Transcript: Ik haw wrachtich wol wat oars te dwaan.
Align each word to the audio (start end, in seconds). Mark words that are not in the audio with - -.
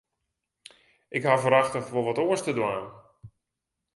Ik 1.17 1.23
haw 1.27 1.41
wrachtich 1.43 1.87
wol 1.93 2.05
wat 2.07 2.21
oars 2.25 2.43
te 2.45 2.53
dwaan. 2.57 2.85